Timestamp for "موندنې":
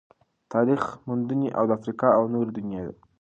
1.07-1.47